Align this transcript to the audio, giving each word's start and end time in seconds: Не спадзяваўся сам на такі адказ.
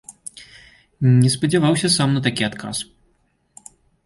Не 1.19 1.29
спадзяваўся 1.35 1.87
сам 1.97 2.09
на 2.17 2.25
такі 2.29 2.43
адказ. 2.49 2.77